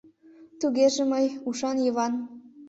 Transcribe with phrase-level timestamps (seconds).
[0.59, 2.13] —Тугеже, мый— ушан Йыван.